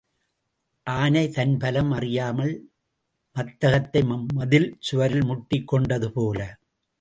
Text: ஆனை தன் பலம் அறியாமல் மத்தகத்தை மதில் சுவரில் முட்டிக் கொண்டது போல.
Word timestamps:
ஆனை 0.87 1.29
தன் 1.29 1.53
பலம் 1.57 1.91
அறியாமல் 1.91 2.53
மத்தகத்தை 3.35 4.01
மதில் 4.33 4.67
சுவரில் 4.79 5.25
முட்டிக் 5.25 5.67
கொண்டது 5.67 6.11
போல. 6.11 6.39